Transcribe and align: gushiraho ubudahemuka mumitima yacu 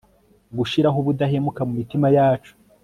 gushiraho 0.57 0.97
ubudahemuka 0.99 1.61
mumitima 1.67 2.07
yacu 2.17 2.53